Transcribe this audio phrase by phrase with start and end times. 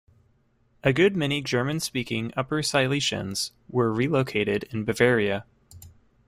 [0.83, 5.45] A good many German-speaking Upper Silesians were relocated in Bavaria.